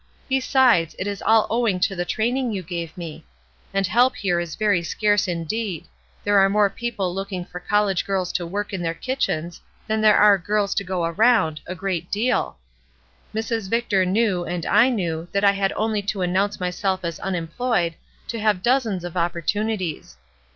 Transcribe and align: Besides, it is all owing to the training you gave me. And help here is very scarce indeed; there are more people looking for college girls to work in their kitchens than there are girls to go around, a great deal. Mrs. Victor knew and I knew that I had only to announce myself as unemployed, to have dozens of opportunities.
Besides, 0.27 0.95
it 0.97 1.05
is 1.05 1.21
all 1.21 1.45
owing 1.51 1.79
to 1.81 1.95
the 1.95 2.05
training 2.05 2.51
you 2.51 2.63
gave 2.63 2.97
me. 2.97 3.23
And 3.71 3.85
help 3.85 4.15
here 4.15 4.39
is 4.39 4.55
very 4.55 4.81
scarce 4.81 5.27
indeed; 5.27 5.85
there 6.23 6.39
are 6.39 6.49
more 6.49 6.71
people 6.71 7.13
looking 7.13 7.45
for 7.45 7.59
college 7.59 8.03
girls 8.03 8.31
to 8.33 8.45
work 8.47 8.73
in 8.73 8.81
their 8.81 8.95
kitchens 8.95 9.61
than 9.85 10.01
there 10.01 10.17
are 10.17 10.39
girls 10.39 10.73
to 10.73 10.83
go 10.83 11.05
around, 11.05 11.61
a 11.67 11.75
great 11.75 12.09
deal. 12.09 12.57
Mrs. 13.31 13.69
Victor 13.69 14.03
knew 14.03 14.43
and 14.43 14.65
I 14.65 14.89
knew 14.89 15.27
that 15.33 15.43
I 15.43 15.51
had 15.51 15.71
only 15.73 16.01
to 16.01 16.23
announce 16.23 16.59
myself 16.59 17.01
as 17.03 17.19
unemployed, 17.19 17.93
to 18.29 18.39
have 18.39 18.63
dozens 18.63 19.03
of 19.03 19.15
opportunities. 19.15 20.17